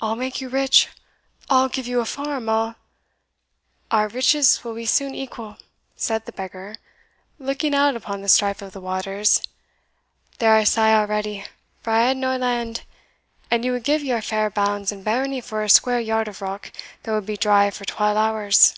I'll 0.00 0.16
make 0.16 0.40
you 0.40 0.48
rich 0.48 0.88
I'll 1.50 1.68
give 1.68 1.86
you 1.86 2.00
a 2.00 2.06
farm 2.06 2.48
I'll" 2.48 2.76
"Our 3.90 4.08
riches 4.08 4.64
will 4.64 4.74
be 4.74 4.86
soon 4.86 5.14
equal," 5.14 5.58
said 5.94 6.24
the 6.24 6.32
beggar, 6.32 6.76
looking 7.38 7.74
out 7.74 7.94
upon 7.94 8.22
the 8.22 8.30
strife 8.30 8.62
of 8.62 8.72
the 8.72 8.80
waters 8.80 9.42
"they 10.38 10.46
are 10.46 10.64
sae 10.64 10.94
already; 10.94 11.44
for 11.82 11.92
I 11.92 12.06
hae 12.08 12.14
nae 12.14 12.38
land, 12.38 12.84
and 13.50 13.62
you 13.62 13.72
would 13.72 13.84
give 13.84 14.02
your 14.02 14.22
fair 14.22 14.48
bounds 14.48 14.90
and 14.90 15.04
barony 15.04 15.42
for 15.42 15.62
a 15.62 15.68
square 15.68 16.00
yard 16.00 16.28
of 16.28 16.40
rock 16.40 16.72
that 17.02 17.12
would 17.12 17.26
be 17.26 17.36
dry 17.36 17.68
for 17.70 17.84
twal 17.84 18.16
hours." 18.16 18.74